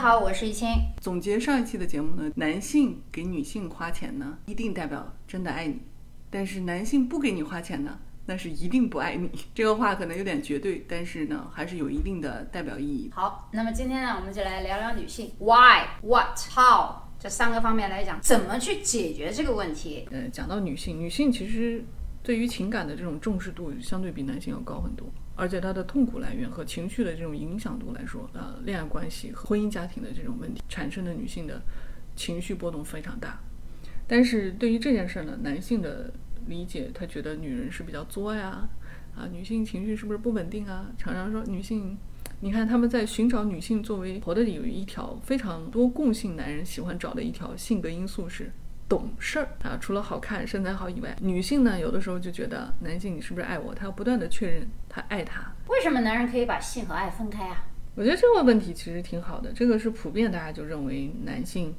[0.00, 0.66] 好，我是易清。
[0.98, 5.74] 总结上一期的节目呢，男性给女性花钱呢，一定代表真的爱你；
[6.30, 9.30] 但是男性不给你花钱呢，那是一定不爱你。
[9.54, 13.10] 这个话可能有点绝对，但是呢，还是有一定的代表意义。
[13.12, 20.08] 好，那么今天呢，我们就来聊聊女性，why、what、how 这三个方面来讲，怎么去解决这个问题。
[20.10, 21.84] 呃，讲到女性，女性其实
[22.22, 25.06] 对于情感的这种重视度，相对比男性要高很多。
[25.40, 31.62] 而且她的痛苦来源和情绪的这种影响度来说，呃，恋爱关系和婚姻家庭的这种问题产生的女性的
[32.14, 33.40] 情绪波动非常大。
[34.06, 36.12] 但是对于这件事呢，男性的
[36.46, 38.68] 理解，他觉得女人是比较作呀，
[39.16, 40.92] 啊，女性情绪是不是不稳定啊？
[40.98, 41.96] 常常说女性，
[42.40, 48.52] 你看他们在寻找女性作为婆的有一条非常多共性，男人喜欢找的一条性格因素是。
[48.90, 53.72] 懂事儿啊，除了好看、身材好以外，女性呢，有的时候就觉得男性你是不是爱我？
[53.72, 55.40] 她要不断的确认他爱他。
[55.68, 57.64] 为什么男人可以把性和爱分开啊？
[57.94, 61.72] 我觉得这个问题其实挺好的，这个是普遍大家就认为男性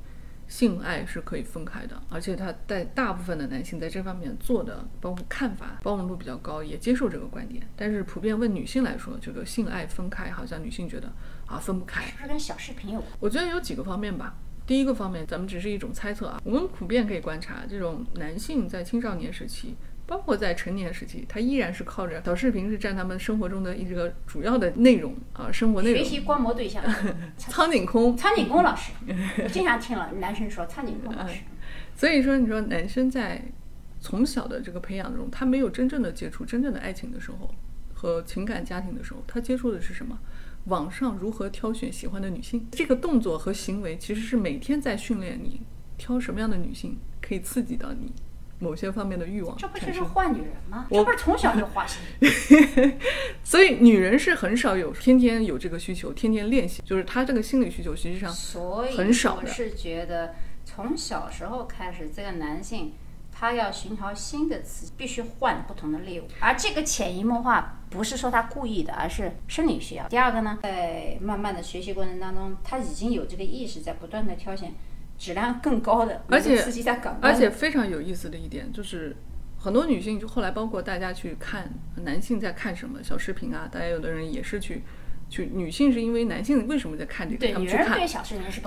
[0.48, 7.68] 性爱是可以分开的，而且他在大部分的男性在这方面做的包括看法包容度比较高，也接受这个观点。
[7.76, 11.12] 但是普遍问女性来说，这个性爱分开，好像女性觉得
[11.46, 13.12] 啊分不开，是不是跟小视频有关？
[13.20, 14.38] 我觉得有几个方面吧。
[14.72, 16.42] 第一个方面，咱们只是一种猜测啊。
[16.46, 19.76] 我们普遍可以观察，这种男性在青少年时期，
[20.08, 26.02] 包括在成年时期，他依然是靠着小视频是占他们生活中的一个主要的内容啊，生活内容。
[26.02, 26.82] 学习观摩对象，
[27.36, 28.94] 苍井空，苍井空老师，
[29.44, 31.42] 我经常听了男生说苍井空老师。
[31.94, 33.44] 所以说，你说男生在
[34.00, 37.54] 从小的这个培养中，他没有真正的接触真正的爱情的时候，
[37.94, 40.18] 和情感家庭的时候，他接触的是什么？
[40.66, 42.68] 网上如何挑选喜欢的女性？
[42.72, 45.62] 这个动作和行为其实是每天在训练你
[45.98, 48.12] 挑什么样的女性可以刺激到你
[48.60, 49.58] 某些方面的欲望。
[49.58, 50.86] 这不就是换女人吗？
[50.92, 52.00] 这不是从小就花心。
[53.44, 58.32] 所以女人是很少有天天有这个需求，天天练习，就是她这个心理需求实际上
[58.96, 59.42] 很少的。
[59.42, 62.94] 我是觉得从小时候开始，这个男性。
[63.42, 70.08] 他要寻找新的刺激，必须换不同的猎物，而这个潜移默化不是说他故意的，而是生理需要。
[70.08, 74.76] 第二个呢，在慢慢的学习过程当中，他已经有这个意识，在不断的挑选
[75.18, 77.34] 质量更高的，而且刺激在感官。
[77.34, 79.16] 而且非常有意思的一点就是，
[79.58, 84.84] 很多女性就后来包括大家去看男性在看什么小视频啊，大家有的人也是去
[85.32, 88.00] 去，女性是因为男性为什么在看这个，他们去看，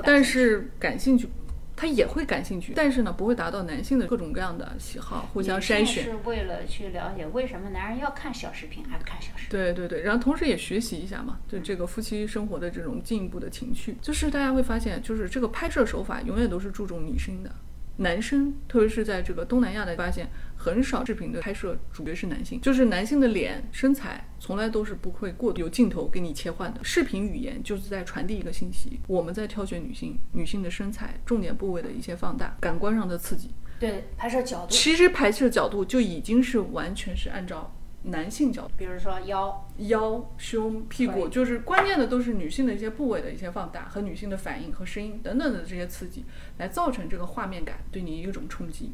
[0.02, 1.28] 但是感兴趣。
[1.76, 6.04] 他也会感兴趣，但是呢，不会达到男性的各种各样的喜好，互相筛选。
[6.04, 9.50] 是为了去了解为什么男人要看小视频，还不看小视频？
[9.50, 17.50] 对对对，然后同时也学习一下嘛，对这个夫妻生活的这种进一步的情趣，就是大家会发现，就是这个拍摄手法永远都是注重女生的。
[17.96, 20.28] 男生，特别是在这个东南亚的发现，
[20.64, 26.82] 很少视频的拍摄主角是男性，就是男性的脸、身材从来都是不会过有镜头给你切换的。
[26.82, 33.50] 视频语言就是在传递一个信息，我们在挑选女性，女性的身材、重点部位的一些放大，感官上的刺激。
[33.78, 37.70] 对，拍摄角度，其实拍摄角度就已经是完全是按照。
[38.06, 46.22] 男性角度，比如说腰、腰、胸、屁股，就是关键的都是女性的一些部位的一些放大和女性的反应和声音等等的这些刺激，
[46.58, 48.92] 来造成这个画面感对你一种冲击。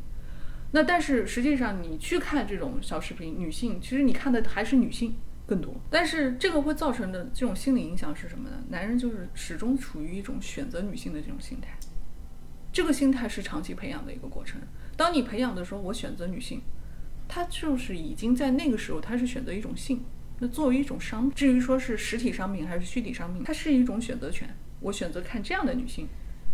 [0.73, 5.17] 那但是实际上你去看这种小视频，女性其实你看的还是女性
[5.47, 5.75] 更多。
[5.91, 8.57] 但是这个会造成的这种心理影响是什么呢？
[8.69, 11.77] 男人就是始终处于一种选择女性的这种心态，
[12.73, 14.61] 这个心态是长期培养的一个过程。
[14.97, 16.61] 当你培养的时候，我选择女性。
[17.33, 20.03] 他就是已经在那个时候，他是选择一种性。
[20.41, 24.53] 那作为一种商，至于说是实体商品还是虚拟商品，它是一种选择权。
[24.81, 26.09] 我选择看这样的女性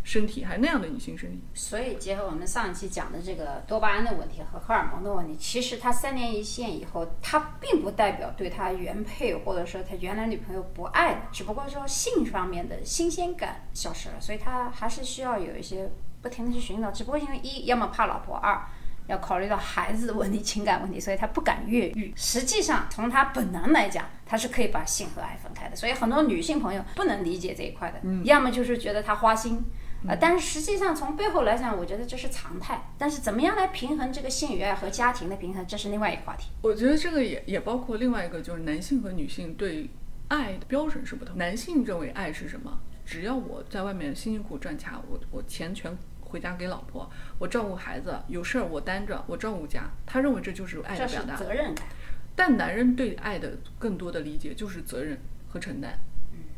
[0.06, 1.42] 身体，还那样的女性身体。
[1.52, 15.90] 所以结合我们上一期讲的这个多巴胺的问题和荷尔蒙的问题，其实他三年一线以后，他并不代表对他原配或者说他原来女朋友不爱了，只不过说性方面的新鲜感消失了，所以他还是需要有一些
[16.22, 16.92] 不停的去寻找。
[16.92, 18.64] 只不过因为一要么怕老婆，二。
[19.08, 22.12] 要考虑到孩子的问题、情感问题，所以他不敢越狱。
[22.16, 25.76] 实际上，从他本能来讲，他是可以把性和爱分开的。
[25.76, 29.62] 所以很多女性朋友不能理解这一块的，要么就是觉得他花心，
[30.08, 32.90] 呃，但是实际上从背后来讲，我觉得这是常态。
[32.98, 36.48] 但是怎么样来平衡这个性与爱和家庭的平衡，这是另外一个话题。
[36.62, 39.88] 我觉得这个也也包括另外一个，就是男性和女性对
[40.28, 41.36] 爱的标准是不同。
[41.36, 42.78] 男性认为爱是什么？
[43.04, 45.96] 只要我在外面辛辛苦赚钱，我我钱全。
[46.28, 47.08] 回家给老婆，
[47.38, 49.84] 我照顾孩子，有事儿我担着，我照顾家。
[50.04, 51.86] 他认为这就是爱的表达，责任感。
[52.34, 55.16] 但男人对爱的更多的理解就是责任
[55.48, 55.96] 和承担。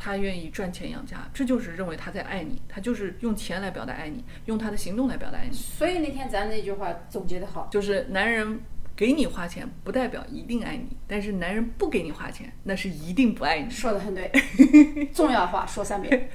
[0.00, 5.52] 他愿意赚钱养家，这就是认为他在爱你，他就是用钱来表达爱你，用他的行动来表达爱你。
[5.52, 8.60] 所以那天咱那句话总结的好，就是男人
[8.94, 13.68] 给你花钱不代表一定爱你，但是男人不给你花钱，那是一定不爱你。
[13.68, 14.30] 说的很对，
[15.12, 16.30] 重要话说三遍。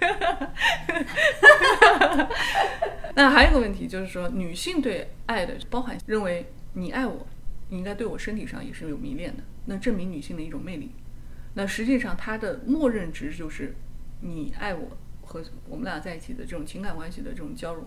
[3.15, 7.25] 那还有一个问题就是说，女性对爱的包含认为你爱我，
[7.69, 10.92] 你应该对我身体上也是有迷恋的，那证明女性的一种魅力。
[11.55, 13.75] 那实际上它的默认值就是
[14.21, 17.85] 你爱我和我们俩在一起的这种情感关系的这种交融，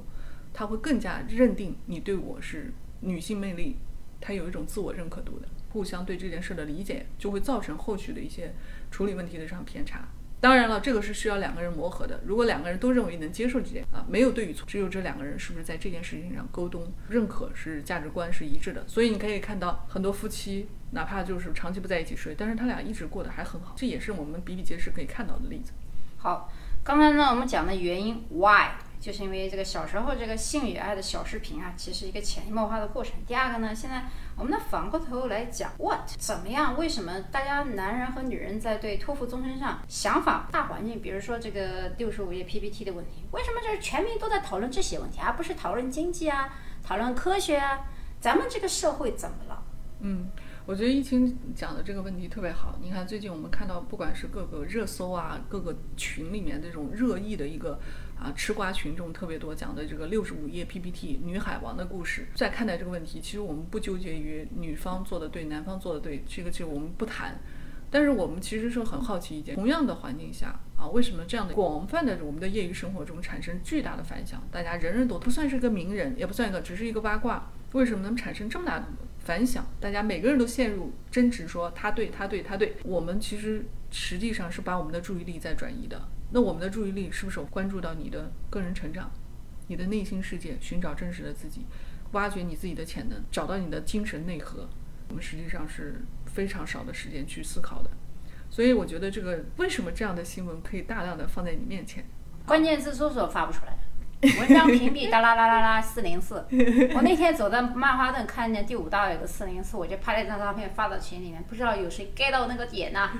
[0.52, 3.76] 他会更加认定你对我是女性魅力，
[4.20, 8.54] 他有一种自我认可度的，互相对这件事的理解就会造成后续的一些
[8.90, 10.08] 处理问题的上偏差。
[10.46, 12.20] 当然了，这个是需要两个人磨合的。
[12.24, 18.84] 如果两个人都认为能接受这件啊，没有对与错，只有这两个人是不是在这件事情上沟通、认可是价值观是一致的。
[18.86, 25.72] 所以你可以看到很多夫妻，哪怕就是长期不在一起睡，但是他俩一直过得还很好，这也是我们比比皆是可以看到的例子。
[26.16, 26.48] 好，
[26.84, 28.68] 刚才呢我们讲的原因 why，
[29.06, 33.12] 就是因为这个小时候这个性与爱的小视频啊，其实一个潜移默化的过程。
[33.24, 34.02] 第二个呢，现在
[34.36, 36.76] 我们呢反过头来讲 what，怎么样？
[36.76, 47.86] 为什么大家男人和女人在对托付终身上想法大环境，比如说这个六十五页 PPT 的问题，为什么就是全民都在讨论这些问题，而不是讨论经济啊，讨论科学啊？
[48.18, 49.62] 咱们这个社会怎么了？
[50.00, 50.26] 嗯，
[50.66, 52.76] 我觉得疫情讲的这个问题特别好。
[52.82, 57.78] 你看，最近我们看到，不管是各个热搜啊，各个群里面这种热议的一个
[58.18, 67.38] 啊吃瓜群众特别多讲的这个六十五页 PPT 女海王的故事，在看待这个问题，其实我们不纠结于女方做的对，男方做的对，这个其实我们不谈。
[67.88, 74.42] 但是我们其实是很好奇一件，同样的环境下啊，为什么这样的广泛的我们的业余生活中产生巨大的反响？
[74.50, 78.86] 大家人人都不算是个名人，也不算一个，只是一个八卦，为什么能产生这么大的
[79.20, 79.64] 反响？
[79.78, 82.74] 大家每个人都陷入争执，说他对，他对，他对。
[82.82, 86.08] 我们其实实际上是把我们的注意力在转移的。
[86.30, 89.10] 那我们的注意力是不是有关注到你的个人成长、
[89.68, 91.66] 你的内心世界，寻找真实的自己，
[92.12, 94.68] 挖掘你自己的潜能，找到你的精神内核？
[95.08, 97.90] 我们实际上是非常少的时间去思考的。
[98.50, 102.04] 所以我觉得这个为什么这样的新闻可以大量的放在你面前？
[102.44, 103.76] 关键字搜索发不出来，
[104.40, 106.44] 文章屏蔽哒啦啦啦啦四零四。
[106.94, 113.10] 我那天走在曼哈顿，看见第五大有个四零四，我就拍了一张照片发到群里面，不知道有谁 get 到那个点呢？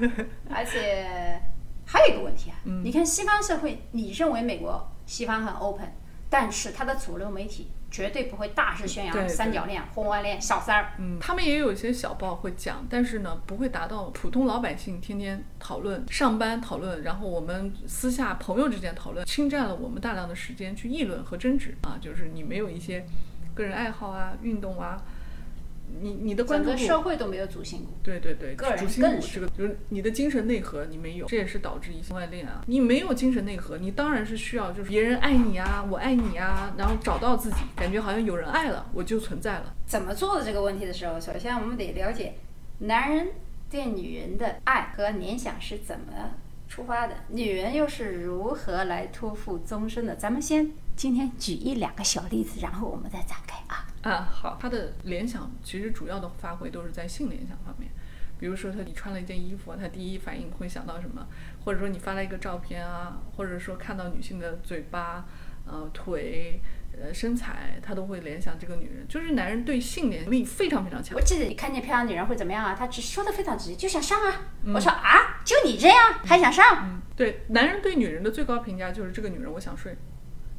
[0.48, 1.40] 而且
[1.86, 5.92] 还有一个问题啊，你看西方社会，你认为美国西方很 open，
[6.28, 10.92] 但是它的主流媒体绝对不会大肆宣扬三角恋、婚外恋、小三儿。
[10.98, 21.96] 嗯，他们也有一些小报会讲，但是呢，不会达到普通老百姓天天讨论、上班讨论，然后我们私下朋友之间讨论，侵占了我们大量的时间去议论和争执啊。
[22.00, 23.06] 就是你没有一些
[23.54, 25.00] 个人爱好啊、运动啊，
[26.00, 27.92] 你你的关整个注度社会都没有主心骨。
[28.02, 32.62] 对对对，个人主心更是骨这个就是你的精神内核你没有，这也是导致一些外恋啊。
[32.66, 39.74] 你没有精神内核，你当然是需要就是别人爱你啊，我爱你啊，然后找到自己，感觉好像有人爱了，我就存在了。
[39.86, 42.34] 怎么做的这个问题的时候，首先我们得了解
[42.80, 43.28] 男人
[43.70, 46.12] 对女人的爱和联想是怎么
[46.68, 50.14] 出发的，女人又是如何来托付终身的。
[50.16, 53.85] 咱们先今天举一两个小例子，然后我们再展开啊。
[54.06, 57.90] 啊，好，他的联想其实主要的发挥都是在性联想方面，
[58.38, 61.26] 比如说他你穿了一件衣服，他第一反应会想到什么，
[61.64, 65.24] 或者说你发了一个照片啊，或者说看到女性的嘴巴、
[65.66, 66.60] 呃腿、
[66.96, 71.20] 呃身材，他都会联想这个女人，就是男人对性联力非常非常强我。
[71.20, 72.76] 记得你看见漂亮女人会怎么样啊？
[72.78, 74.52] 他只说的非常直接，就想上啊。
[74.72, 76.64] 我说啊，就你这样还想上？
[76.84, 79.96] 嗯，对，男人对女人的最高评价就是这个女人我想睡，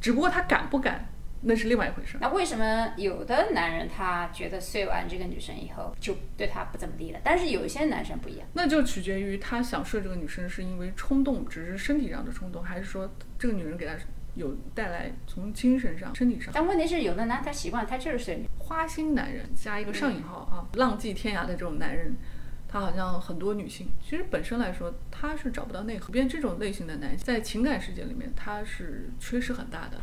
[0.02, 1.08] 只不过他敢不敢
[1.42, 2.18] 那是另外一回事。
[2.20, 8.48] 那为什么有的男人他觉得睡完这个女生以后就对她不怎么地了，但是有一些男生不一样。
[8.54, 13.94] 那就取决于他想睡这个女生是因为冲动，只是身体上的冲动，还是说这个女人给他
[14.36, 16.52] 有带来从精神上、身体上。
[16.54, 22.16] 但问题是，有的男他习惯他就是睡女，花心男人加一个上引号啊，浪迹天涯的这种男人，
[22.68, 26.12] 他好像很多女性，其实本身来说他是找不到内核。
[26.12, 29.98] 变这种类型的男性，在情感世界里面他是缺失很大的，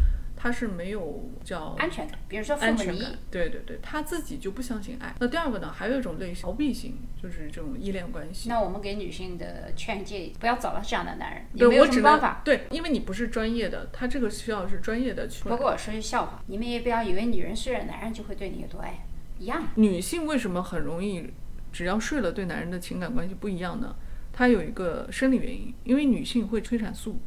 [0.44, 5.14] 他是没有叫安全感，比如说父母离异安全感，，对对对，他自己就不相信爱。
[5.18, 8.50] 那第二个呢，还有一种类型逃避型，就是这种依恋关系。
[8.50, 12.42] 那我们给女性的劝诫，不要找到这样的男人，对有没有什么办法？
[12.44, 15.44] 对，因为你不是专业的，他这个需要是专业的去。
[15.44, 19.02] 不过我说句笑话，你们也不要以为女人睡了，男人就会对你有多爱，
[19.38, 19.66] 一样。
[19.76, 21.30] 女性为什么很容易，
[21.72, 23.96] 只要睡了对男人的情感关系不一样呢？
[24.30, 27.18] 它有一个生理原因，因为女性会催产素，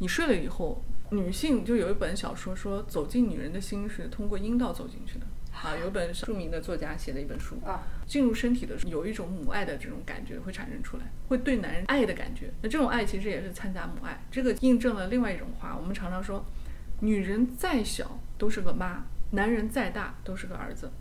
[0.00, 5.26] 你睡了以后，女性就有一本小说说走进女人的心是通过阴道走进去的。
[5.50, 12.48] 啊，有本著名的作家写的一本书啊，进入身体的时候有一种母爱的这种感觉会产生出来，会对男人爱的感觉。
[12.62, 16.44] 那这种爱其实也是掺杂母爱，这个印证了另外一种话，我们常常说，
[17.00, 20.92] 女人再小都是个妈，男人再大都是个儿子。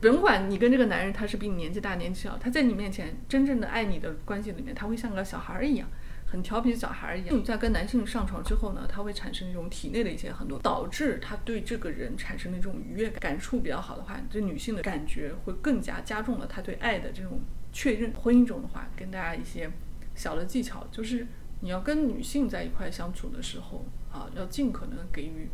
[0.00, 5.88] 甭管你跟这个男人他是比你年纪大年纪小，他在你面前真正的爱你的关系里面，他会像个小孩儿一样。
[6.34, 7.44] 很调皮的小孩一样。
[7.44, 17.40] 在跟男性上床之后呢，他会产生一种体内的一些很多，导致他对这个人产生的这种愉悦感，感触比较好的话，对女性的感觉会更加加重了他对爱的这种
[17.72, 18.12] 确认。
[18.14, 19.70] 婚姻中的话，跟大家一些
[20.16, 21.24] 小的技巧，就是
[21.60, 25.48] 你要跟女性在一块相处的时候啊，要尽可能给予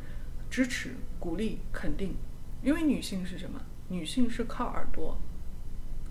[0.49, 2.17] 支持、鼓励、肯定，
[2.63, 3.61] 因为女性是什么？
[3.89, 5.19] 女性是靠耳朵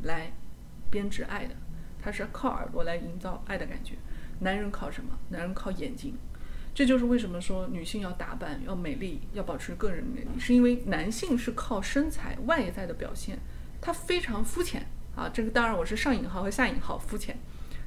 [0.03, 0.31] 来
[0.91, 1.55] 编织爱的，
[1.99, 3.95] 她是靠耳朵来营造爱的感觉。
[4.39, 5.17] 男人靠什么？
[5.29, 6.15] 男人靠眼睛，
[6.73, 13.37] 这就是为什么说女性要打扮、要美丽、要保持个人魅力，是因为男性是靠身材外在的表现，
[13.81, 15.29] 他非常肤浅啊。
[15.33, 17.37] 这个当然我是上引号和下引号肤浅，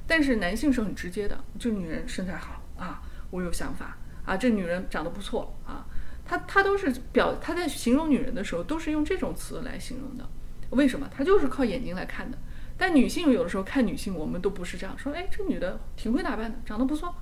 [0.05, 5.85] 但是男性是很直接的，这女人身材好啊，我有想法啊，这女人长得不错啊，
[6.23, 10.29] 他他都是表他在形容女人的时候都是用这种词来形容的，
[10.69, 11.09] 为什么？
[11.11, 12.37] 他就是靠眼睛来看的。
[12.85, 15.13] 但女性有的时候看女性，我们都不是这样说。
[15.13, 17.15] 哎，这女的挺会打扮的，长得不错，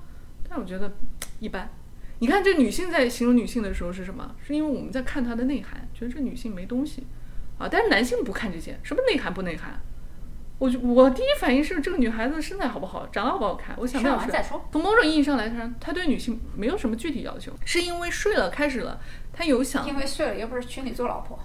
[0.50, 0.92] 但我觉得
[1.38, 1.70] 一般。
[2.18, 4.34] 你看这女性在形容女性的时候是什么？
[4.44, 7.06] 是因为我们在看她的内涵，觉得这女性没东西
[7.58, 7.68] 啊。
[7.70, 9.80] 但是男性不看这些，什么内涵不内涵？
[10.58, 13.76] 我就我第一反应是这个女孩子身材好不好，长得好不好看。
[13.78, 14.32] 我想到是
[14.72, 19.00] 从某种意义上来说，他对女性没有什么具体要求，是因为睡了开始了，
[19.32, 19.86] 他有想。
[19.88, 21.38] 因为睡了又不是娶你做老婆。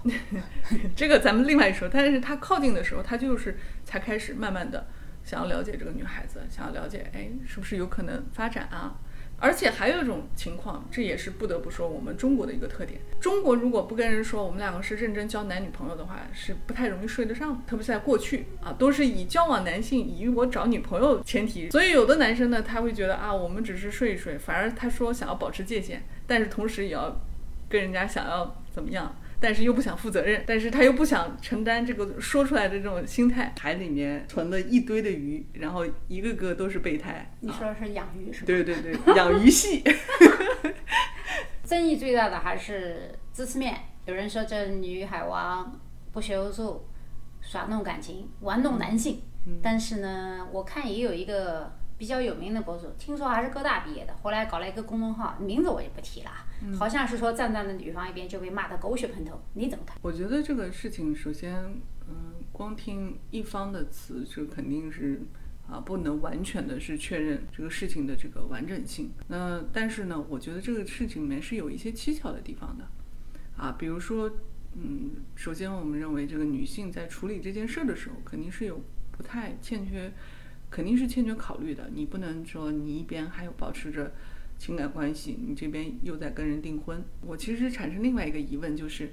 [0.94, 1.88] 这个咱们另外说。
[1.88, 4.86] 但是他靠近的时候，他就是才开始慢慢的
[5.24, 8.96] 想要了解这个女孩子，想要了解，哎，是不是有可能发展啊？
[9.40, 13.00] 而且还有一种情况，这也是不得不说我们中国的一个特点。
[13.20, 17.62] 中国如果不跟人说我们两个是认真交男女朋友的话，是不太容易睡得上。
[17.64, 21.70] 特别是在过去啊，都是以交往男性以我找女朋友前提。
[21.70, 27.20] 所以有的男生呢，他会觉得啊，我们只是睡一睡，反而他说想要保持界限，但是同时也要
[27.68, 29.14] 跟人家想要怎么样。
[29.40, 33.54] 但是又不想负责任，但是他又不想承担这个说出来的这种心态。
[33.60, 37.30] 海里面存了一堆的鱼，然后一个个都是备胎。
[37.38, 38.46] 你说的是养鱼是吧？
[38.46, 39.84] 对对对，养鱼系。
[41.62, 46.88] 争议最大的还是知识面，有人说这女海王不学无术，
[47.40, 49.22] 耍弄感情，玩弄男性。
[49.62, 56.30] 但是呢，我看也有一个比较有名的博主，听说还是哥大毕业的，后来搞了一个公众号，名字我就不提了。
[56.78, 59.96] 好像是说站在了女方一边就被骂得狗血喷头，你怎么看？
[60.00, 61.54] 我觉得这个事情，首先，
[62.08, 65.22] 嗯，光听一方的词，这肯定是
[65.68, 69.10] 啊，不能完全的是确认这个事情的这个完整性。
[69.28, 72.88] 那但是呢，我觉得这个事情里面是有一些蹊跷的地方的，
[73.56, 74.30] 啊，比如说，
[74.74, 78.80] 嗯，首先我们认为这个女性在处理这件事的时候，肯定是有
[79.12, 80.12] 不太欠缺，
[80.70, 81.90] 肯定是欠缺考虑的。
[81.94, 84.12] 你不能说你一边还有保持着。
[84.60, 89.12] 情感关系，你这边又在跟人订婚，我其实产生另外一个疑问，就是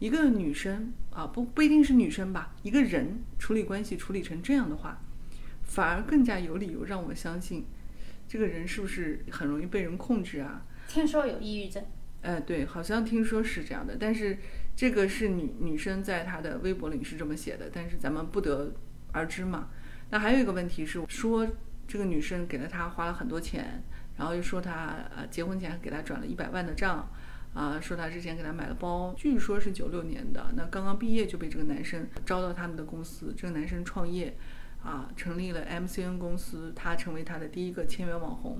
[0.00, 5.00] 一个女生啊，不不一定是女生吧，一个人处理关系处理成这样的话，
[5.62, 7.66] 反而更加有理由让我相信，
[8.26, 10.66] 这个人是不是很容易被人控制啊？
[10.88, 11.84] 听说有抑郁症。
[12.22, 14.38] 哎，对，好像听说是这样的，但是
[14.74, 18.72] 这个是女女生在她的微博里是这么写的，但是咱们不得
[19.12, 19.68] 而知嘛。
[20.10, 21.46] 那还有一个问题是说，
[21.88, 23.82] 这个女生给了他花了很多钱。
[24.16, 27.08] 然后又说他呃结婚前给他转了一百万的账，
[27.54, 34.36] 啊，说他之前给他买了包，据说是九六年的，那刚刚毕业就被这个男生招到他们的公司，这个男生创业，
[34.84, 38.58] 啊，成立了 MCN 公司，他成为他的第一个签约网红。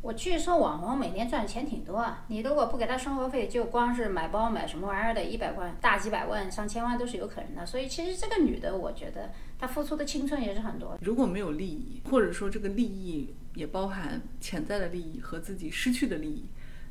[0.00, 7.66] 我据说网红每年赚钱挺多啊，你如果不给他生活费，就光是买包买什么玩意儿的，一百万、大几百万、上千万都是有可能的。
[7.66, 10.98] 所以其实这个女的，我觉得她付出的青春也是很多。
[11.02, 16.46] 如果没有利益，或者说这个利益也包含潜在的利益和自己失去的利益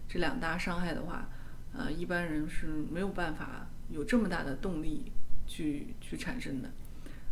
[0.08, 1.30] 这两大伤害的话，
[1.74, 5.12] 呃，一般人是没有办法有这么大的动力
[5.46, 6.72] 去去产生的。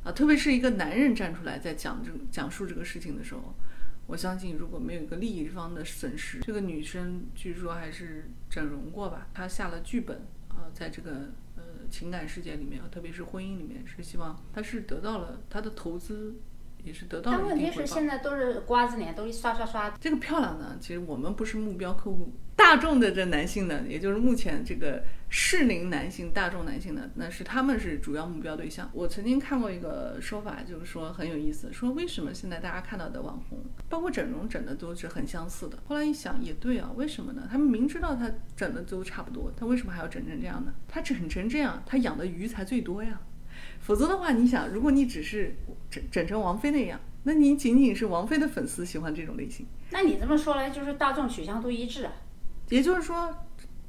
[0.04, 3.56] 啊，特别是一个男人站出来在讲这讲述这个事情的时候。
[4.06, 9.30] 我相信，如果没有一个利益方的损失，这个女生据说还是整容过吧？
[9.34, 10.18] 她下了剧本
[10.50, 11.32] 啊，在这个
[11.94, 16.36] 情感世界里面，特别是婚姻里面，是希望他是得到了他的投资，
[16.84, 19.90] 也是得到了但问题是现在都是瓜子脸，都是刷刷刷。
[20.00, 22.34] 这个漂亮呢，其实我们不是目标客户。
[22.56, 28.90] 大众的这男性呢，也就是目前这个适龄男性、大众男性呢，那是他们是主要目标对象。
[28.94, 33.60] 我曾经看过一个说法，就是说很有意思，说为什么现在大家看到的网红，
[33.90, 35.80] 包括整容整的都是很相似的。
[35.88, 37.48] 后来一想，也对啊，为什么呢？
[37.50, 40.74] 他们明知道他整的都差不多，他为什么还要整成这样呢？
[40.88, 43.20] 他整成这样，他养的鱼才最多呀。
[43.84, 45.54] 否则的话，你想，如果你只是
[45.92, 49.66] 整整成王菲那样，那你仅仅是王菲的粉丝喜欢这种类型。
[49.92, 52.13] 那你这么说来，就是大众取向都一致啊。
[52.70, 53.30] 也就是说，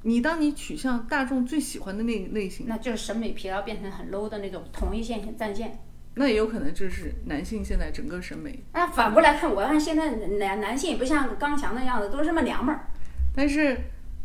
[0.02, 5.78] 你当你取向大众最喜欢的那类型，那就是审美疲劳变成很 low 的那种同一线性战线。
[6.16, 8.58] 那也有可能这是男性现在整个审美。
[8.72, 12.86] 那反过来看，我看现在男男性也不像刚强那样子，都是那么娘们儿。
[13.34, 13.76] 但是，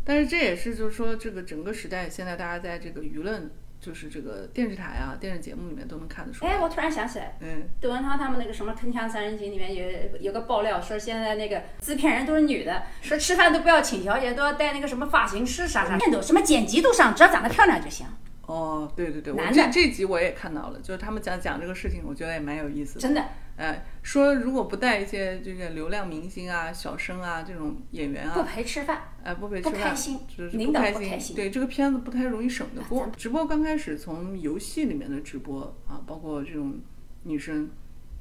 [0.03, 3.49] 但是这也是就是说，这个整个时代现在大家在这个舆论，
[3.79, 6.51] 就是这个电视台啊、电视节目里面都能看得出来。
[6.51, 18.05] 哎，我突然想起来，嗯，窦文涛他们那个什么《铿锵三人行》里面有有个爆料，说现在那个制片人都是女的，说吃饭都不要请小姐，都要带那个什么发型师啥啥，都什么剪辑都上，只要长得漂亮就行。
[18.45, 23.01] 哦，对对对，我男的这这集我也看到了，就是他们讲讲这个事情，我觉得也蛮有意思的。
[23.01, 23.24] 真的，
[23.59, 31.09] 哎，说如果不带一些这个流量明星啊、小生啊这种演员啊不啊，陪吃饭，哎，不陪吃饭，不开心就是不开心。
[31.09, 33.11] 开心对这个片子不太容易省得过咱。
[33.11, 36.79] 直播刚开始从游戏里面的直播啊，包括这种
[37.23, 37.69] 女生，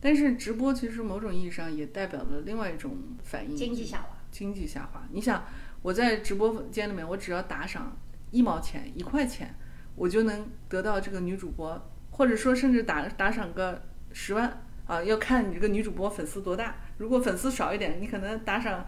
[0.01, 4.09] 但是直播其实某种意义上也代表了另外一种反应，经济下滑。
[4.33, 5.07] 经济下滑。
[5.13, 5.45] 你想，
[5.83, 7.97] 我在直播间里面，我只要打赏
[8.33, 9.55] 一毛钱、一块钱，
[9.95, 11.81] 我就能得到这个女主播，
[12.11, 16.75] 或者说甚至打打赏个十万啊，要看你这个女主播粉丝多大。
[16.97, 18.85] 如果粉丝少一点，你可能打赏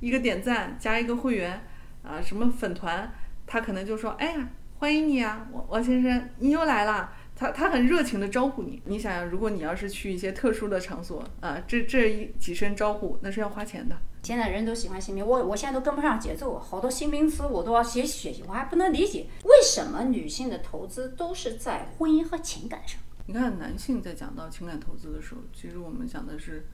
[0.00, 1.62] 一个点赞加一个会员
[2.02, 3.12] 啊，什么粉团，
[3.46, 8.82] 他可能就说：“哎呀，欢迎你啊，王王先生，你又来了。”他他很热情的招呼你。
[8.84, 13.96] 你想想，如果你要是去一些特殊的场所啊，这这一几声招呼那是要花钱的。
[14.22, 23.00] 现在人都喜欢新名，我我现在都跟不上节奏，好多新名词我都要学习学习，我还不能理解为什么女性的投资都是在婚姻和情感上，
[23.30, 26.66] 你看，男性在讲到情感投资的时候，其实我们讲的是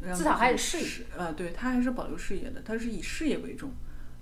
[0.00, 3.72] 让至少还有自己事业呃，对他还是保留事业的，他是以事业为重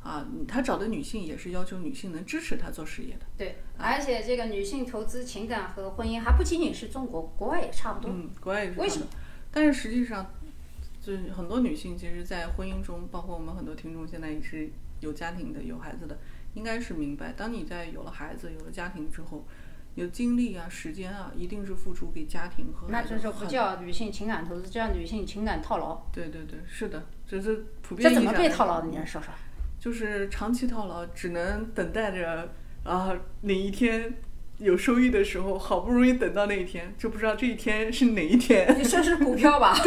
[0.02, 0.26] 啊。
[0.48, 3.26] 他找的女性也是要求女性能支持他做事业的。
[3.36, 8.10] 对，而且这个女性投资情感和婚姻还不仅仅是中国，国外也差不多。
[8.10, 9.16] 嗯，国外也是为什这样的？
[9.52, 10.30] 但是实际上，
[11.02, 16.16] 就是很多女性其实，在婚姻中，包括我们很多听众现在也是有家庭的、有孩子的，
[16.54, 19.44] 应该是明白，当你在有了孩子、有了家庭之后，
[19.96, 25.94] 你的精力啊、时间啊，一定是付出给家庭和那这就不叫女性情感投资，叫女性情感套牢。
[26.12, 28.88] 对对对，是的，这是普遍这怎么被套牢的？
[28.88, 29.32] 你来说说。
[29.80, 32.50] 就是长期套牢，只能等待着
[32.84, 34.12] 啊哪一天
[34.58, 38.76] 有收益的时候，好不容易等到那一天，就不知道这一天是哪一天。
[38.78, 39.74] 你说是股票吧？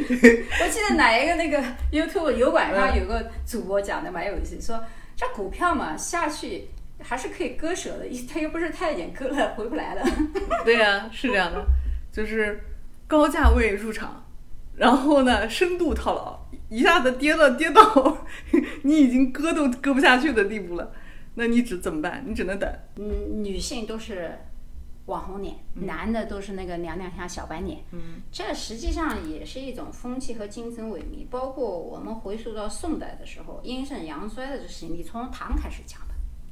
[0.00, 4.82] 我记得哪一个那个 YouTube 油管上有个主播讲的蛮有意思，说
[5.14, 6.68] 这股票嘛下去
[7.00, 10.04] 还是可以割舍的，他又不是太监，割了回不来了。
[10.64, 11.64] 对呀、是这样的，
[12.12, 12.60] 就是
[13.06, 14.24] 高价位入场，
[14.74, 18.26] 然后呢深度套牢，一下子跌了跌到
[18.82, 20.92] 你已经割都割不下去的地步了，
[21.34, 22.24] 那你只怎么办？
[22.26, 22.68] 你只能等。
[22.96, 24.36] 嗯，女性都是
[25.06, 27.78] 网红脸，男的都是那个娘娘腔小白脸。
[27.92, 31.26] 嗯，这实际上也是一种风气和精神萎靡。
[31.30, 36.07] 包括我们回溯到宋代的时候，阴盛阳衰的这事情，你从唐开始讲的。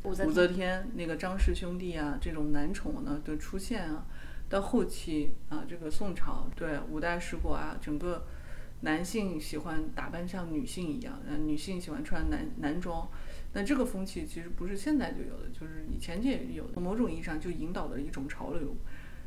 [0.06, 4.06] 武则天那个张氏兄弟啊，这种男宠呢的出现啊，
[4.48, 8.24] 到后期啊，这个宋朝对五代十国啊，整个
[8.82, 13.08] 男性喜欢打扮像女性一样，呃，女性喜欢穿男男装。
[13.52, 18.76] 那这个风气其实不是现在就有的，就是以前就有的，某种意义上就引导了一种潮流，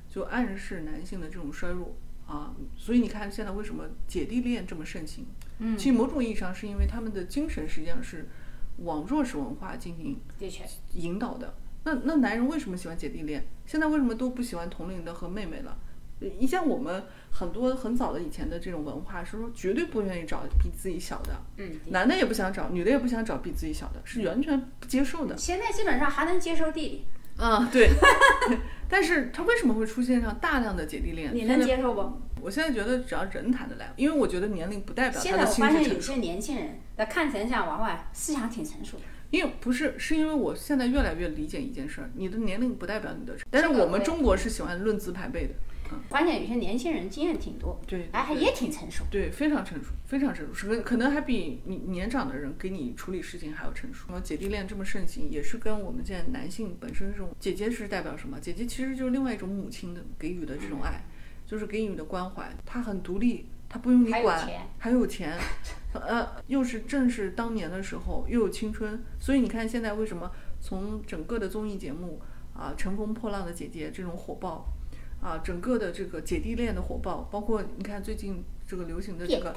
[0.07, 1.95] 就暗示男性的这种衰弱
[2.27, 2.55] 啊。
[2.77, 5.25] 所以你看现在为什么姐弟恋这么盛行？
[5.57, 8.29] 嗯，其实某种意义上是因为他们的精神实际上是
[8.83, 10.63] 往弱势文化进行的确，
[10.93, 11.53] 引导的。
[11.83, 13.47] 那那男人为什么喜欢姐弟恋？
[13.65, 15.77] 现在为什么都不喜欢同龄的和妹妹了？
[16.37, 25.37] 你像我们很多很早的以前的这种文化，是说绝对不愿意找比自己小的，嗯，男的也不想找，女的也不想找比自己小的，是完全不接受的。
[25.37, 27.05] 现在基本上还能接受弟弟，
[27.37, 27.89] 嗯，对。
[28.91, 31.33] 但是他为什么会出现上大量的姐弟恋？
[31.33, 32.01] 你能接受不？
[32.41, 35.99] 我现在觉得只要人谈得来，因为我觉得年龄不代表现他的在我发现有。
[35.99, 39.03] 些年轻人，他看起来像娃娃，思想挺成熟的。
[39.31, 45.53] 因为不是，是因为我现在越来越理解一件事儿，你的年龄不代表你的成，但是我们中国是喜欢论资排辈的，
[45.91, 49.03] 嗯发现有些年轻人经验挺多，对，哎，还也挺成熟。
[49.11, 54.07] 对，非常成熟，非常成熟，可可能还比你年长的人给你处理事情还要成熟。
[54.23, 58.39] 姐弟恋这么盛行，也是跟我们现在男性本身这种姐姐是代表什么？
[58.39, 61.03] 姐姐其实就是另外一种母亲的给予的这种爱，
[61.49, 62.47] 就是给予你的关怀。
[62.65, 65.35] 他很独立，他不用你管，钱还有钱，
[65.93, 70.29] 呃，又是正是当年的时候，又有青春，所以你看现在为什么
[70.61, 72.21] 从整个的综艺节目
[72.53, 74.65] 啊，《乘风破浪的姐姐》这种火爆。
[75.21, 79.53] 啊，整个的这个姐弟恋的火爆，包括你看最近这个流行的这个，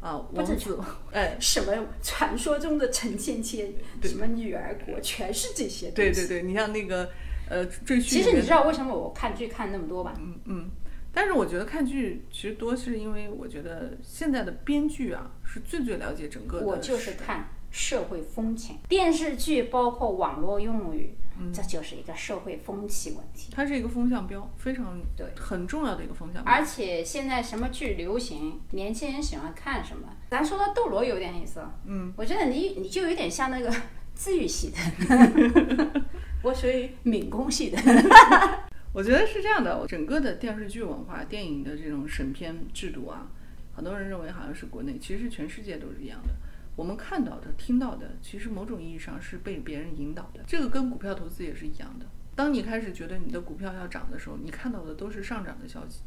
[0.00, 0.76] 啊，王子，
[1.12, 6.10] 哎，什么传说中的陈芊芊，什么女儿国，全是这些东西。
[6.10, 7.08] 对对对，你像那个
[7.48, 10.14] 呃赘婿其实你知道为什么我看剧看那么多吧？
[10.18, 10.70] 嗯嗯，
[11.14, 18.78] 但是我觉得看剧其实多是因为我觉得现在的编剧啊是最最了解整个的我就是看社会风情。
[18.88, 21.14] 电视剧包括网络用语，
[21.52, 23.52] 这就是一个社会风气问题。
[23.52, 26.52] 它是一个风向标，非常对很重要的一个风向标。
[26.52, 30.08] 而且现在什么剧流行，年轻人喜欢看什么。
[30.30, 33.72] 咱说到斗罗有点意思，嗯，我觉得你你就有点像那个
[34.14, 36.02] 治愈系的，
[36.42, 37.78] 我属于敏攻系的。
[38.94, 43.26] 我觉得是这样的，整个的电视剧文化、电影的这种审片制度啊，
[43.74, 46.28] 很多人认为好像是国内，其实全世界都是一样的。
[46.76, 50.44] 我们看到的、听到的，其实某种意义上是被别人引导的。
[50.46, 52.06] 这个跟股票投资也是一样的。
[52.36, 56.02] 当你开始觉得你的股票要涨的时候，你看到的都是上涨的消息，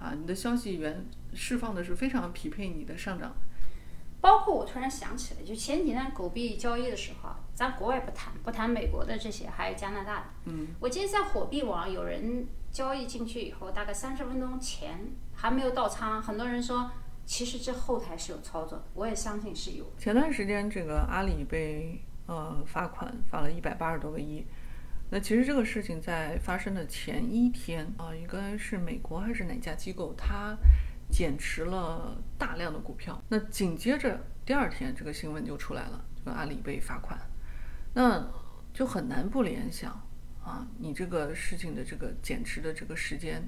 [0.00, 3.36] 啊，你的消息源释放的是非常匹配你的上涨。
[4.22, 10.24] 包括我突然想起来，就前几天狗币交易的时候，咱国外不谈，不谈美国的这些，还有加拿大的。
[10.46, 14.98] 嗯，我记得在火币网有人交易进去以后，大概三十分钟前
[15.34, 16.90] 还没有到仓，很多人说
[17.24, 19.84] 其实这后台是有操作的，我也相信是有。
[19.98, 24.44] 前段时间这个阿里被呃罚款，罚了一百八十多个亿。
[25.10, 30.56] 那其实这个事情在发生的前一天啊，应该是美国还是哪家机构，它。
[31.10, 37.16] 减持了大量的股票，那紧接着第二天这个新闻就出来了，这个阿里被罚款，
[37.94, 38.28] 那
[38.72, 39.92] 就很难不联想
[40.42, 43.42] 啊，你这个事情的这个减持的这个时间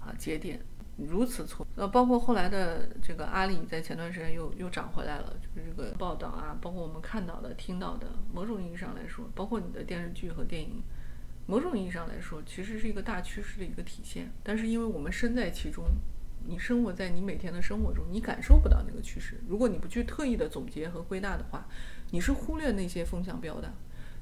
[0.00, 0.60] 啊节点
[0.96, 10.82] 如此错，呃，包括后来的这个阿里在前段时间又又涨回来了，就是这个报道啊，包括我们看到的、听到的，某种意义上来说，包括你的电视剧和电影，
[11.46, 15.84] 某种意义上来说，其实是一个大趋势的一个体现，但是因为我们身在其中。
[16.46, 19.38] 你生活在你每天的生活中，你感受不到那个趋势。
[19.46, 21.66] 如果你不去特意的总结和归纳的话，
[22.10, 23.70] 你是忽略那些风向标的。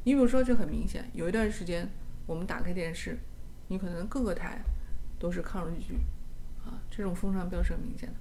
[0.06, 1.90] 你比如说，这很明显，有一段时间
[2.26, 3.18] 我们打开电视，
[3.66, 4.60] 你可能各个台
[5.18, 5.96] 都是抗日剧，
[6.64, 8.14] 啊，这种风尚标是很明显的。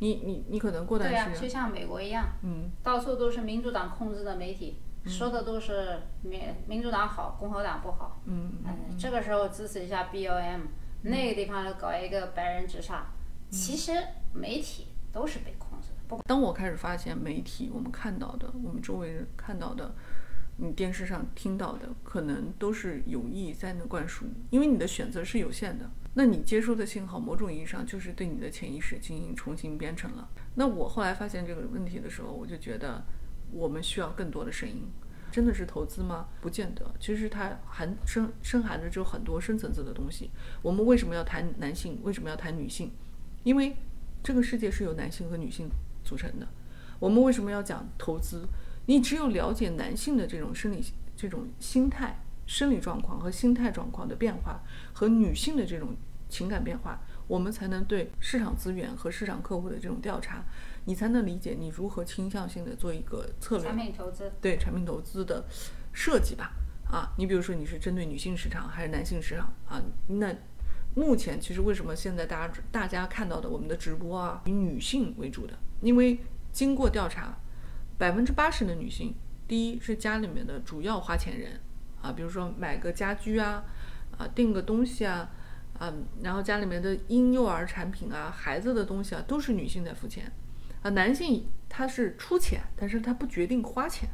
[0.00, 10.60] 你你你可能过段时间，就像美国一样，嗯，到处都是民主党控制的媒体，说的都是民民主党好，共和党不好，嗯嗯，这个时候支持一下 BOM，
[11.00, 13.06] 那个地方又搞一个白人直上。
[13.48, 13.92] 其实
[14.34, 15.96] 媒体都是被控制的。
[16.06, 19.94] 不，当我开始发现媒体，我们看到的，我们周围人看到的，
[20.62, 25.90] 你电视上听到的，可能都是有意在那灌输，因为你的选择是有限的。
[26.12, 30.28] 那你接收的信号，某种意义上就是对你的潜意识进行重新编程了。
[30.56, 33.02] 那我后来发现这个问题的时候，我就觉得
[33.52, 34.88] 我们需要更多的声音。
[35.32, 36.26] 真的是投资吗？
[36.40, 36.92] 不见得。
[36.98, 40.30] 其实它含深深含着就很多深层次的东西。
[40.60, 42.00] 我们为什么要谈男性？
[42.02, 42.90] 为什么要谈女性？
[43.44, 43.76] 因为
[44.22, 45.70] 这个世界是由男性和女性
[46.04, 46.48] 组成的。
[46.98, 48.46] 我们为什么要讲投资？
[48.90, 55.94] 你只有了解男性的这种生理、这种心态、生理状况和心态状况的变化，和女性的这种
[56.28, 60.44] 情感变化，我们才能对市场资源和市场客户的这种调查，
[60.86, 63.66] 你才能理解你如何倾向性的做一个策略。
[63.68, 65.44] 产品投资对产品投资的
[65.92, 66.50] 设计吧。
[66.90, 69.80] 啊，你比如说你是针对女性市场还是男性市场啊？
[70.08, 70.34] 那。
[70.96, 75.56] 目前其实为什么现在大家大家看到的我们的直播啊，以女性为主的？
[75.80, 76.18] 因为
[76.50, 77.38] 经过调查，
[78.00, 79.14] 百分之八十的女性，
[79.46, 81.60] 第一是家里面的主要花钱人
[82.00, 83.62] 啊，比如说买个家居啊，
[84.16, 85.30] 啊订个东西啊，
[85.78, 90.32] 啊，然后家里面的婴幼儿产品啊，孩子的东西啊，都是女性在付钱
[90.80, 94.08] 啊，男性他是出钱，但是他不决定花钱，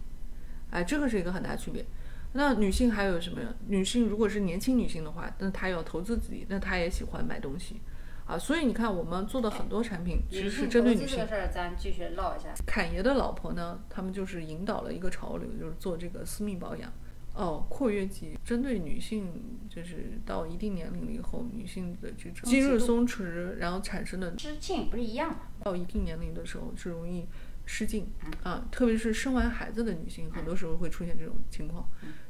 [0.70, 1.86] 哎，这个是一个很大区别。
[2.32, 3.40] 那女性还有什么？
[3.68, 7.80] 女性如果是年轻女性的话，那她要投资自己，那她也喜欢买东西，
[8.26, 11.16] 啊，所以你看我们做的很多产品其实是针对女性。
[11.16, 12.52] 这个事儿咱继续唠一下。
[12.66, 16.92] 侃爷的老婆呢，他们就是引导了一个潮流，就是做这个私密保养。
[17.34, 19.30] 哦，括约肌针对女性，
[19.68, 25.40] 就是到一定年龄了以后，女性的这种肌肉松弛，然后产生的失禁不是一样吗？
[25.62, 27.26] 到一定年龄的时候是容易
[27.66, 28.08] 失禁
[28.42, 31.86] 啊，特别是生完孩子的女性，很多时候会出现这种情况。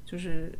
[0.06, 0.56] 就是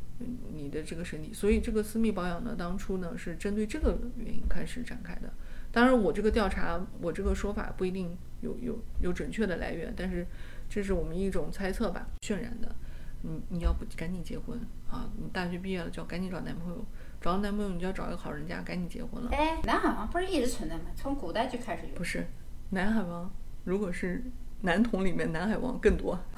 [0.52, 5.32] 你的这个身体，所以这个私密保养呢，当初呢是针对这个原因开始展开的。
[5.70, 10.26] 当然，我这个调查，我这个说法不一定有有有准确的来源，但是
[10.68, 12.74] 这是我们一种猜测吧，渲染的。
[13.22, 14.58] 你你要不赶紧结婚
[14.90, 15.08] 啊？
[15.16, 16.84] 你大学毕业了就要赶紧找男朋友，
[17.20, 19.30] 找到男朋友你就要找一个好人家，赶紧结婚了。
[19.32, 20.84] 哎，南海王不是一直存在吗？
[20.96, 21.94] 从古代就开始有。
[21.94, 22.26] 不是，
[22.70, 23.30] 南海王
[23.64, 24.22] 如果是
[24.62, 26.18] 男童里面，南海王更多。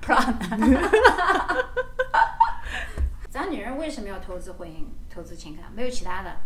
[0.00, 0.60] 普拉男。
[3.30, 5.72] 咱女人为什么要投资婚姻、投资情感？
[5.74, 6.36] 没有其他的。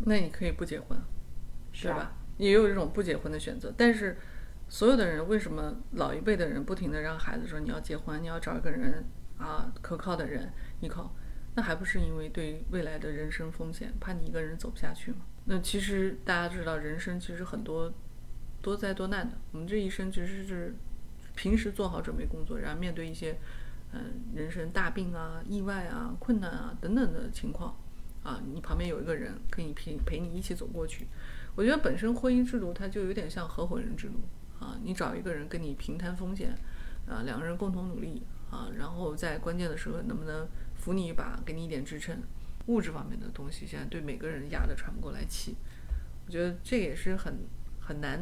[0.00, 0.98] 那你可以不结婚，
[1.72, 2.12] 是吧？
[2.38, 3.72] 也有这种不结婚的选择。
[3.76, 4.16] 但是，
[4.68, 9.04] 所有的人为什么老一辈的人不停的让孩子说你要结婚，你要找一个人
[9.38, 11.14] 啊，可靠的人依靠？
[11.54, 15.18] 那还不是因为对未来的人生风险，怕你一个人走不下去吗？
[15.44, 17.92] 那其实大家知道，人生其实很多
[18.60, 19.36] 多灾多难的。
[19.52, 20.74] 我们这一生其实是
[21.36, 23.36] 平时做好准备工作，然后面对一些
[23.94, 27.76] 嗯人生大病啊、意外啊、困难啊等等的情况
[28.22, 31.06] 啊，你旁边有一个人可以陪陪你一起走过去。
[31.54, 34.14] 我觉得本身婚姻制度它就有点像合伙人制度
[34.58, 36.52] 啊，你找一个人跟你平摊风险，
[37.06, 42.18] 啊，两个人共同努力啊，然后在关键的时候能不能扶你一把，给你一点支撑。
[42.66, 45.54] 物质方面的东西现在对每个人压得喘不过来气，
[46.26, 47.40] 我觉得这也是很
[47.78, 48.18] 很难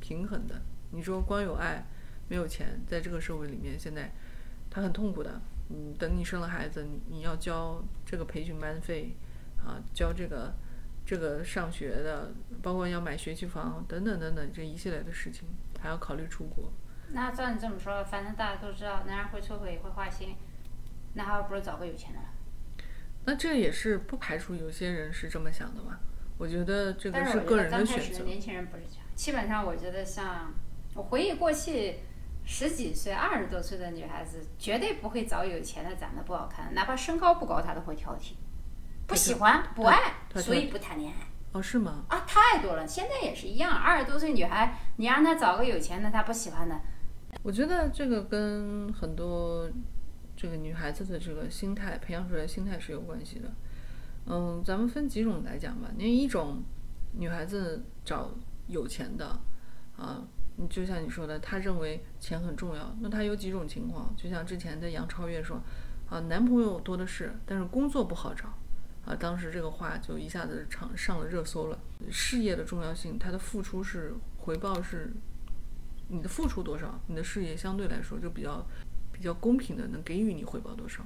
[0.00, 0.60] 平衡的。
[0.90, 1.86] 你说光有爱
[2.28, 4.10] 没有钱，在这个社会里面现在
[4.72, 5.40] 他很痛苦的。
[5.68, 9.14] 嗯，等你生了孩子，你你要交这个培训班费
[9.58, 10.52] 啊，交这个。
[11.04, 12.30] 这个上学的，
[12.62, 15.48] 包括要买学区房等等等等这一系列的事情，
[15.80, 16.72] 还要考虑出国。
[17.08, 20.36] 那照你这么说，反正大家都知道，男人会出轨会花心，
[21.14, 22.20] 那还不如找个有钱的。
[23.24, 25.98] 那这也是不排除有些人是这么想的嘛？
[26.38, 27.86] 我觉得这个是个人的选择。
[27.86, 30.54] 但是我觉得刚开始的年轻人不是这样，基本上我觉得像
[30.94, 31.96] 我回忆过去
[32.44, 38.32] 十几岁、二十多岁的女孩子，绝对不会找有钱的、长得不好看，哪怕身高不高，她都会挑剔。
[39.06, 41.26] 不喜欢不爱，所以不谈恋爱。
[41.52, 42.04] 哦，是吗？
[42.08, 42.86] 啊，太多了。
[42.86, 46.80] 现在也是一样，二十多岁女孩，你让她找个有钱的，她不喜欢的。
[47.42, 49.70] 我觉得这个跟很多
[50.36, 53.50] 这个女孩子的这个心态培养出来的心态是有关系的。
[54.26, 55.88] 嗯，咱们分几种来讲吧。
[55.98, 56.62] 因为一种
[57.12, 58.30] 女孩子找
[58.66, 59.38] 有钱的
[59.96, 62.94] 啊，你你就像你说的，他认为钱很重要。
[63.00, 65.60] 那他有几种情况，就像之前的杨超越说，
[66.08, 68.54] 啊，男朋友多的是，但是工作不好找。
[69.04, 71.78] 啊，当时这个话就一下子上上了热搜了。
[72.08, 75.12] 事业的重要性，它的付出是回报是，
[76.06, 78.64] 你的付出多少，你的事业相对来说就比较
[79.10, 81.04] 比较公平的，能给予你回报多少。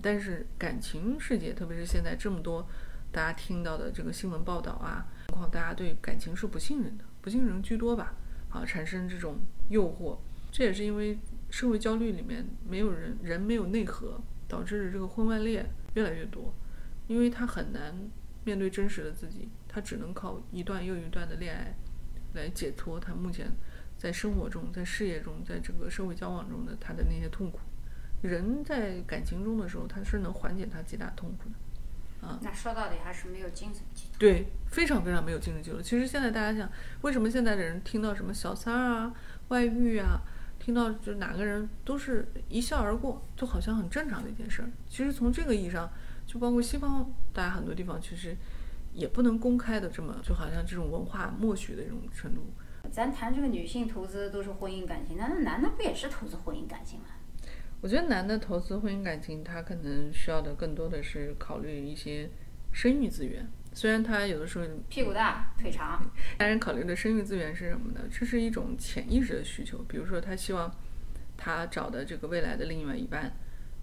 [0.00, 2.64] 但是感情世界，特别是现在这么多
[3.10, 8.14] 大家听到的这个新闻报道啊，情况大家对感情是不信任的，不信任居多吧？
[8.52, 9.38] 啊，产生这种
[9.70, 10.18] 诱惑，
[10.50, 11.18] 这也是因为
[11.50, 16.54] 社会焦虑里面没有人人没有内核，导致这个婚外恋越来越多。
[17.08, 17.94] 因为他很难
[18.44, 21.74] 面对真实的自己，他只能靠一段又一段的恋爱
[22.34, 23.50] 来解脱他目前
[23.96, 27.58] 在生活中、在事业中、在这个社会交往中的他的那些痛苦。
[28.22, 31.54] 人在感情中的时候，他是能缓解他极大痛苦的。
[32.22, 34.16] 啊，那说到底还是没有精神寄托。
[34.18, 35.82] 对，非常非常没有精神寄托。
[35.82, 36.70] 其实现在大家想，
[37.02, 39.12] 为什么现在的人听到什么小三儿啊、
[39.48, 40.22] 外遇啊，
[40.58, 44.70] 听到就哪个人都是一笑而过，就好像很正常的一件事儿。
[44.88, 45.90] 其实从这个意义上。
[46.24, 48.34] 就包括西方，大家很多地方其实
[48.94, 52.40] 也不能公开的这么，就好像这种文化默许的这种程度。
[52.90, 57.06] 咱谈这个女性投资都是婚姻感情，那那男的不也是投资婚姻感情吗？
[57.82, 62.30] 我觉得男的投资婚姻感情，他可能需要的更多的是考虑一些
[62.70, 63.44] 生育资源。
[63.74, 66.00] 虽然他有的时候屁股大腿长，
[66.38, 68.00] 但是考虑的生育资源是什么呢？
[68.08, 69.78] 这是一种潜意识的需求。
[69.88, 70.72] 比如说，他希望
[71.36, 73.32] 他找的这个未来的另外一半。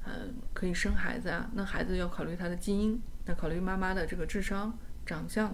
[0.06, 5.54] 嗯，可以生孩子啊，那孩子要考虑他的基因，那考虑妈妈的这个智商、长相，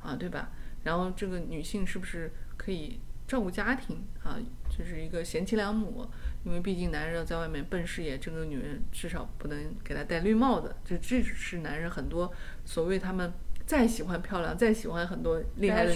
[0.00, 0.50] 啊，对吧？
[0.82, 4.38] 然后这个女性是不是可以照顾家庭啊？
[4.76, 6.04] 就是一个贤妻良母，
[6.44, 10.74] 因为毕竟男人要在外面奔事业，这个女人至少不能给他戴绿帽子。
[10.84, 12.32] 就这是男人很多
[12.64, 13.32] 所谓他们
[13.64, 15.94] 再喜欢漂亮，再喜欢很多厉害的，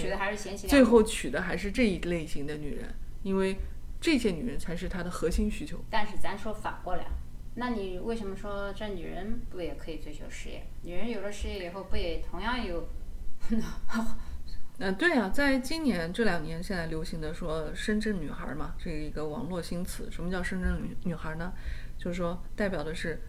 [0.67, 3.57] 最后娶的还是这一类型的女人，因为
[3.99, 5.77] 这些女人才是他的核心需求。
[5.89, 7.05] 但是咱说反过来。
[7.55, 10.65] 那你为什么说这女人不也可以追求事业？
[10.83, 12.87] 女人有了事业以后，不也同样有？
[14.81, 20.07] 嗯，对啊，在今年这两年，现在流行的说“深圳女孩”嘛，这一个网络新词。
[20.09, 21.51] 什么叫深圳女女孩呢？
[21.97, 23.19] 就是说代表的是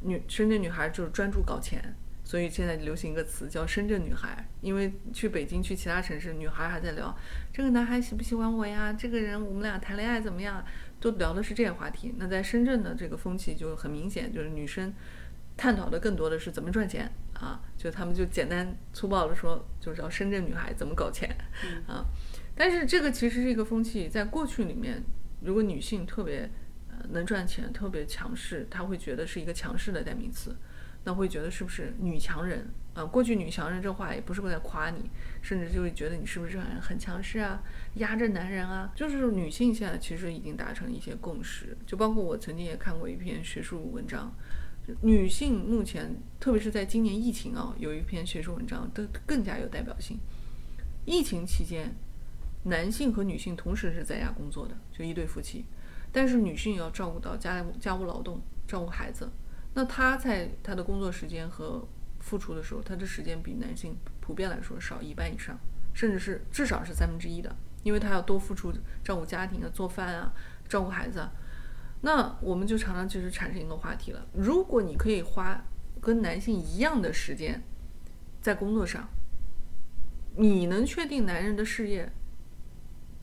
[0.00, 4.48] 女深圳女孩就是专注搞钱，所以现在流行一个词叫“深圳女孩”。
[4.62, 7.14] 因为去北京、去其他城市，女孩还在聊
[7.52, 8.90] 这个男孩喜不喜欢我呀？
[8.94, 10.64] 这个人我们俩谈恋爱怎么样？
[10.98, 12.14] 都聊的是这些话题。
[12.16, 14.94] 那在深圳的这个风气就很明显，就是女生
[15.58, 21.36] 探讨的更多的是怎么赚钱啊，就他们就简单粗暴的说，就叫深圳女孩怎么搞钱
[21.86, 22.04] 啊。
[22.54, 25.02] 但是这个其实是一个风气，在过去里面，
[25.40, 26.50] 如果女性特别
[26.88, 30.56] 呃能赚钱、特别强势，她会觉得是一个强势的代名词，
[31.04, 32.66] 那会觉得是不是女强人？
[32.94, 35.10] 啊，过去女强人这话也不是在夸你，
[35.42, 37.62] 甚至就会觉得你是不是很很强势啊，
[37.96, 38.90] 压着男人啊。
[38.96, 44.34] 就是女性现在其实已经达成一些共识，就包括我曾经也看过一篇学术文章，
[45.02, 50.18] 女性目前特别是在今年疫情啊，有一篇学术文章都更加有代表性。
[51.04, 51.94] 疫情期间，
[52.64, 55.64] 男性和女性同时是在家工作的，就一对夫妻，
[56.12, 59.28] 但是女性要照顾到家家务劳动，照顾孩子，
[59.74, 61.86] 那她在她的工作时间和
[62.20, 65.58] 付出的时候，她的时间比男性普遍来说少一半以上，
[65.94, 68.72] 甚至是至少是三分之一的，因为她要多付出
[69.02, 70.32] 照顾家庭啊、做饭啊、
[70.68, 71.32] 照顾孩子啊。
[72.00, 75.60] 那我们就常常就是产生一个话题了：如果你可以花
[76.00, 77.60] 跟男性一样的时间
[78.40, 79.08] 在工作上，
[80.36, 82.12] 你能确定男人的事业，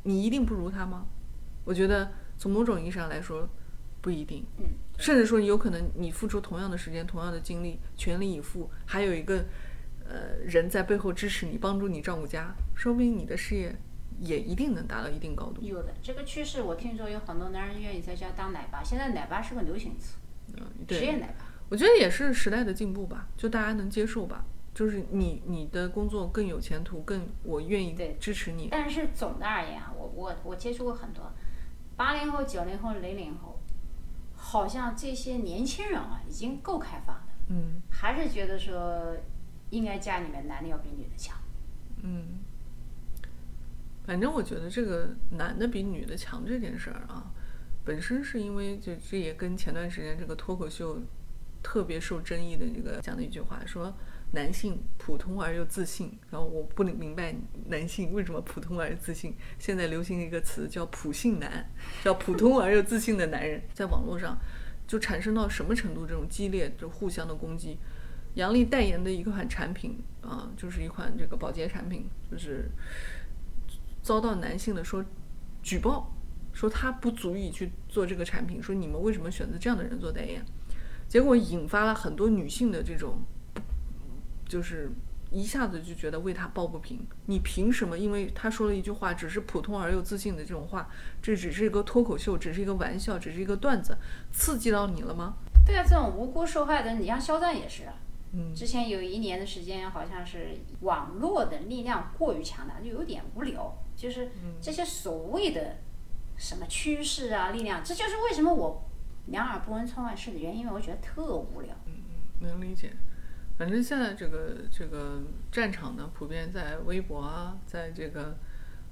[0.03, 1.05] 你一定不如他吗？
[1.63, 3.47] 我觉得从某种意义上来说，
[4.01, 4.43] 不一定。
[4.57, 4.65] 嗯，
[4.97, 9.45] 甚至说有可能你付出同样的时间、同样的精力，全力以赴，还有一个
[10.05, 13.73] 呃人在背后支持你、帮助你照顾家，说不定你的事业
[14.19, 15.62] 也一定能达到一定高度。
[15.62, 20.17] 有的这个趋势，我听说有很多男人愿意在家当奶爸，现在奶爸是个流行词，
[20.58, 21.45] 嗯，职业对，奶爸。
[21.69, 24.45] 我觉得也是时代的进步吧，就大家能接受吧。
[24.76, 28.69] 就是你你的工作更有前途，更我愿意对支持你。
[28.71, 31.32] 但是总的而言啊，我我我接触过很多
[31.95, 33.60] 八零后、九零后、零零后，
[34.36, 39.15] 好像这些年轻人啊，已经够开放的，嗯还是觉得说
[39.69, 41.38] 应该家里面男的要比女的强。
[42.02, 42.39] 嗯，
[44.05, 47.31] 反正我觉得这个男的比女的强这件事儿啊，
[47.83, 51.01] 本身是因为就这也跟前段时间这个脱口秀
[51.61, 53.93] 特别受争议的这个讲的一句话说。
[54.35, 57.35] 男性普通而又自信，然后我不明白
[57.67, 59.35] 男性为什么普通而又自信。
[59.59, 61.69] 现在流行一个词叫“普信男”，
[62.03, 64.35] 叫普通而又自信的男人，在网络上
[64.87, 66.07] 就产生到什么程度？
[66.07, 67.77] 这种激烈就互相的攻击。
[68.33, 72.71] 杨笠代言的一款产品啊，就是一款这个保洁产品，就是
[74.03, 75.03] 遭到男性的说
[75.63, 76.13] 举报，
[76.51, 80.45] 说他不足以去做这个产品，说你们为什么选择这样的人做代言？
[81.07, 83.19] 结果引发了很多女性的这种，
[84.45, 84.91] 就是
[85.31, 87.05] 一下子就觉得为他抱不平。
[87.27, 87.97] 你凭什么？
[87.97, 90.89] 因为他说了一句话，只是普通而又自信的这种话，
[91.21, 93.97] 这只是一个脱口秀，只是一个玩笑，只是一个段子，
[94.31, 95.35] 刺激到你了吗？
[95.65, 97.93] 对啊，这种无辜受害的，你像肖战也是啊。
[98.35, 103.71] 嗯之前有一年的时间，好像是网络的力量过于强大，就有点无聊。
[104.03, 105.77] 就是这些所谓的
[106.35, 108.83] 什么趋势啊、力量，这就是为什么我
[109.27, 111.73] 两耳不闻窗外事的原因，因为我觉得特无聊。
[111.85, 111.93] 嗯
[112.41, 112.91] 能理解。
[113.57, 118.37] 反正现在这个这个战场呢，普遍在微博啊，在这个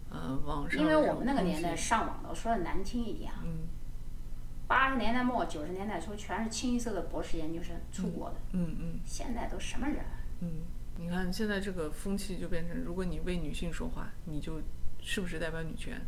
[0.10, 0.80] 呃网上。
[0.80, 3.68] 因为我们那个年代，上网的，说的难听一点啊，嗯
[4.66, 10.24] 八十年代末九十年代初全是清一色的博士研究生出国的，嗯嗯现在都什么人啊？
[10.40, 10.62] 嗯，
[10.96, 14.62] 你看现在这个风气就变成，如果你为女性说话，你就
[15.02, 16.00] 是不是代表女权？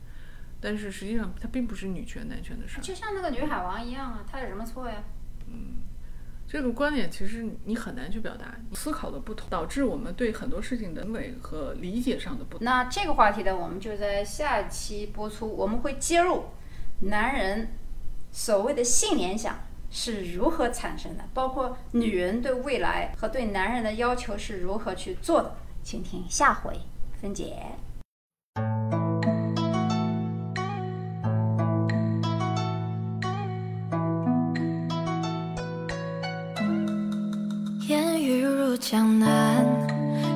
[0.61, 2.81] 但是实际上它并不是女权男权的事儿。
[2.81, 5.03] 就像那个女海王一样啊，她有什么错呀？
[5.47, 5.83] 嗯
[6.45, 12.63] 这个观点其实你很难去表达，思考的不同，导致我们对很多事情的认为和理解上的不同。
[12.63, 16.45] 那这个话题呢，我们就在下一期播出，我们会揭露
[16.99, 17.69] 男人
[18.31, 19.57] 所谓的性联想
[19.89, 26.77] 是如何产生的，包括女人对未来和对男人的要求是如何去做的，请听下回
[27.19, 27.55] 分解。
[38.93, 39.65] 江南，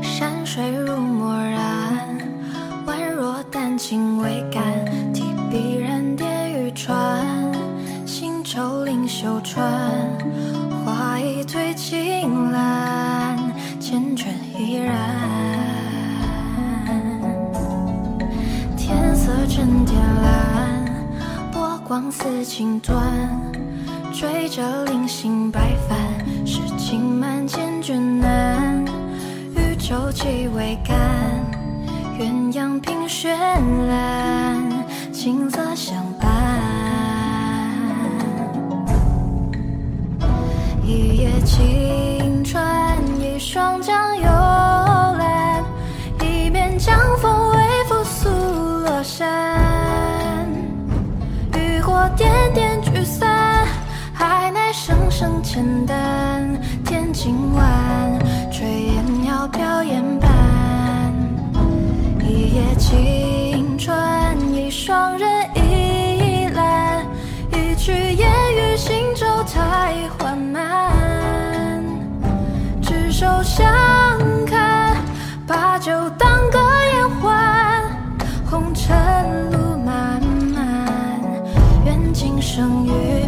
[0.01, 1.61] 山水如墨染，
[2.87, 4.63] 宛若丹青未干，
[5.13, 7.23] 提笔然点欲穿，
[8.03, 9.63] 行舟临秀川，
[10.83, 13.37] 花一褪青蓝，
[13.79, 14.25] 缱绻
[14.57, 14.97] 依然。
[18.75, 19.93] 天色正靛
[20.23, 20.83] 蓝，
[21.51, 22.91] 波光似锦缎。
[24.19, 25.95] 追着零星白帆，
[26.89, 28.85] 情满缱绻难，
[29.57, 30.97] 渔舟气未干，
[32.17, 33.27] 鸳鸯凭绚
[33.89, 34.57] 烂，
[35.11, 36.29] 青色相伴。
[40.81, 45.61] 一叶轻船，一双桨悠懒，
[46.21, 47.57] 一面江风微
[47.89, 50.47] 拂素罗衫。
[51.53, 53.67] 渔火点点聚散，
[54.13, 56.36] 海乃声声浅淡。
[57.27, 58.17] 今晚，
[58.49, 60.31] 炊烟袅飘烟斑。
[62.21, 67.05] 一叶轻船，一双人倚栏。
[67.51, 71.83] 一曲烟雨，行舟太缓慢。
[72.81, 73.67] 执手相
[74.45, 74.95] 看，
[75.45, 76.59] 把酒当歌
[76.93, 77.83] 言欢。
[78.49, 80.23] 红尘路漫
[80.55, 81.21] 漫，
[81.83, 83.26] 愿今生与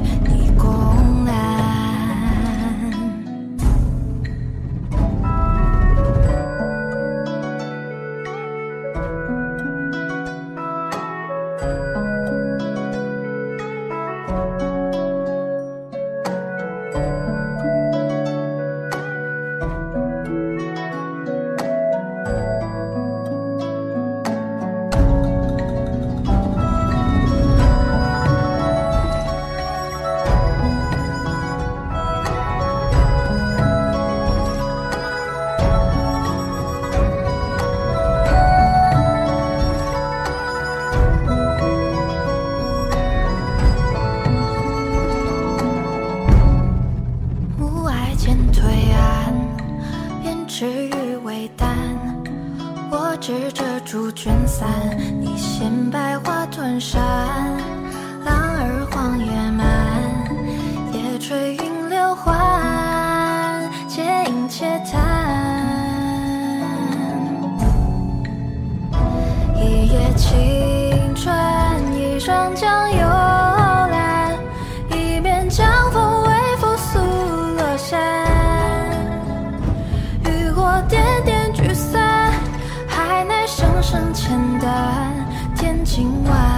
[85.99, 86.48] 今晚。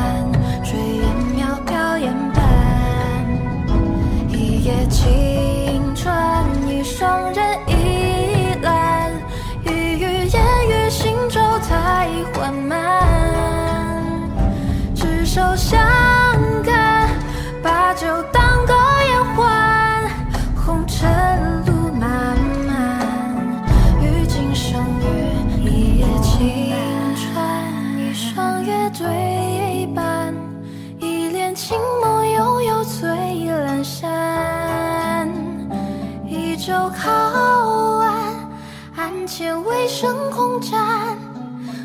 [40.01, 41.15] 声空斩，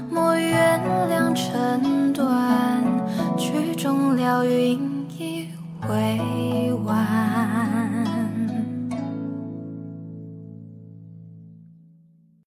[0.08, 2.82] 莫怨良辰短，
[3.36, 4.85] 曲终了云。